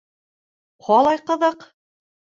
[0.87, 1.71] —Ҡалай ҡыҙыҡ!